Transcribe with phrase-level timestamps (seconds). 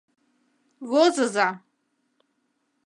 [0.89, 1.47] —Возыза!